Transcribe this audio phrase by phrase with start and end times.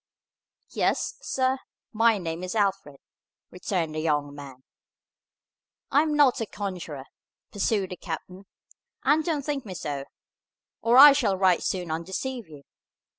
[0.71, 1.59] "Yes, sir,
[1.93, 2.97] my name is Alfred,"
[3.51, 4.63] returned the young man.
[5.91, 7.05] "I am not a conjurer,"
[7.51, 8.47] pursued the captain,
[9.03, 10.05] "and don't think me so,
[10.81, 12.63] or I shall right soon undeceive you.